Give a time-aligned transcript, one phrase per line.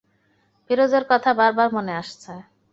[0.65, 2.33] ফিরোজের কথা বারবার মনে আসছে।